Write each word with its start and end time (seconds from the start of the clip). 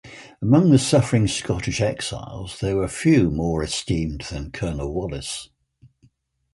Among 0.41 0.71
the 0.71 0.79
suffering 0.79 1.27
Scottish 1.27 1.79
exiles 1.79 2.59
there 2.59 2.75
were 2.77 2.87
few 2.87 3.29
more 3.29 3.61
esteemed 3.63 4.21
than 4.31 4.49
Colonel 4.49 4.91
Wallace. 4.91 5.49